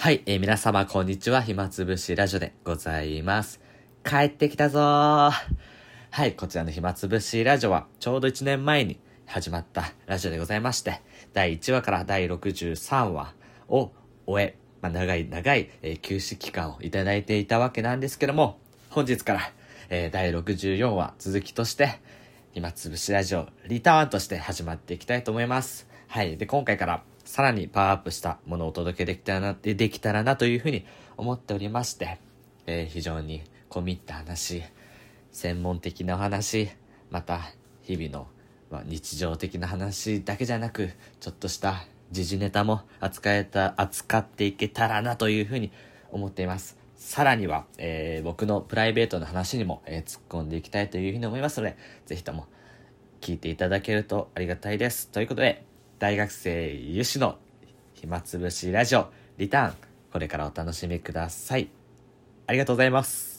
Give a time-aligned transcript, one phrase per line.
[0.00, 1.42] はい、えー皆様こんにちは。
[1.42, 3.60] 暇つぶしラジオでございます。
[4.04, 5.32] 帰ってきたぞー。
[5.32, 13.34] はい、こちらの暇つぶしラジオはちょうど1年前に始まったラジオでございまして、第1話から第63話
[13.68, 13.90] を
[14.24, 18.60] 終え、まあ、長い長い、えー休止期間をいただいていたわけなんですけども、
[18.90, 19.52] 本日から、
[19.90, 21.98] えー第64話続きとして、
[22.52, 25.88] 暇つぶしラジオリターンとして始まっていきたいと思います。
[26.10, 26.38] はい。
[26.38, 30.86] で、今回からさらにパワーアップしたものをお届けできたらな、でできたらなというふうに
[31.18, 32.18] 思っておりまして、
[32.66, 34.62] えー非常に込み入った話、
[35.32, 36.70] 専門的な話、
[37.10, 37.52] また
[37.82, 38.26] 日々の、
[38.70, 40.88] まあ、日常的な話だけじゃなく、
[41.20, 45.70] ちょっとした時事ネタも扱えた、扱っていけたらなというふうに
[46.10, 46.78] 思っています。
[46.96, 52.46] さらには、えー僕のプライベートの話にも、えー突っ込んでいきたいというふうに思いますので、ぜひとも
[53.20, 55.10] 聞いていただけるとありがたいです。
[55.10, 55.67] ということで、
[55.98, 57.38] 大学生ゆしの
[57.94, 59.74] 暇つぶしラジオリターン、
[60.12, 61.68] これからお楽しみください。
[62.46, 63.37] ありがとうございます。